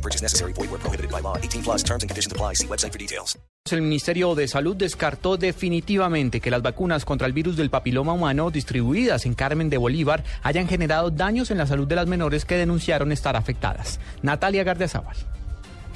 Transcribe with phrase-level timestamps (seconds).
[0.00, 0.52] No purchase necessary.
[0.54, 1.36] Void where prohibited by law.
[1.36, 2.54] 18 plus terms and conditions apply.
[2.54, 3.38] See website for details.
[3.70, 8.50] El Ministerio de Salud descartó definitivamente que las vacunas contra el virus del papiloma humano
[8.50, 12.56] distribuidas en Carmen de Bolívar hayan generado daños en la salud de las menores que
[12.56, 14.00] denunciaron estar afectadas.
[14.22, 15.16] Natalia Gardiazabal.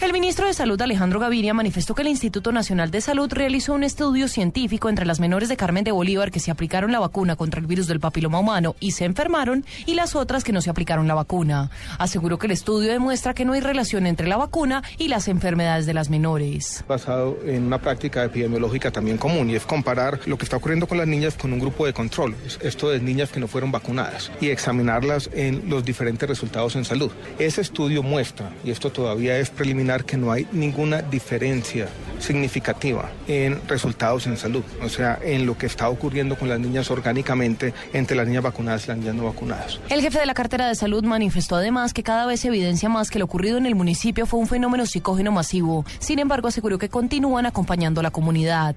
[0.00, 3.84] El ministro de Salud Alejandro Gaviria manifestó que el Instituto Nacional de Salud realizó un
[3.84, 7.60] estudio científico entre las menores de Carmen de Bolívar que se aplicaron la vacuna contra
[7.60, 11.06] el virus del papiloma humano y se enfermaron y las otras que no se aplicaron
[11.06, 11.70] la vacuna.
[11.98, 15.86] Aseguró que el estudio demuestra que no hay relación entre la vacuna y las enfermedades
[15.86, 16.84] de las menores.
[16.88, 20.98] Basado en una práctica epidemiológica también común y es comparar lo que está ocurriendo con
[20.98, 24.48] las niñas con un grupo de control, esto de niñas que no fueron vacunadas y
[24.48, 27.12] examinarlas en los diferentes resultados en salud.
[27.38, 33.60] Ese estudio muestra, y esto todavía es preliminar, que no hay ninguna diferencia significativa en
[33.68, 38.16] resultados en salud, o sea, en lo que está ocurriendo con las niñas orgánicamente entre
[38.16, 39.80] las niñas vacunadas y las niñas no vacunadas.
[39.90, 43.10] El jefe de la cartera de salud manifestó además que cada vez se evidencia más
[43.10, 45.84] que lo ocurrido en el municipio fue un fenómeno psicógeno masivo.
[45.98, 48.74] Sin embargo, aseguró que continúan acompañando a la comunidad.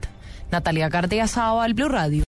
[0.52, 2.24] Natalia Gardea Saba, Blue Radio.